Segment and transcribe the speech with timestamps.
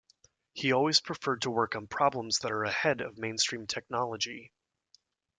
[0.53, 4.51] He always preferred to work on problems that are ahead of mainstream technology.